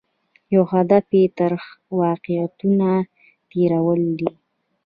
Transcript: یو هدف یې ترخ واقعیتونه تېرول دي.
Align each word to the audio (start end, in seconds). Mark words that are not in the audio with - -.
یو 0.53 0.63
هدف 0.73 1.05
یې 1.19 1.25
ترخ 1.37 1.63
واقعیتونه 2.01 2.89
تېرول 3.49 4.01
دي. 4.19 4.29